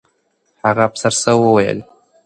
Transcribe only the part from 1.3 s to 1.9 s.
وویل؟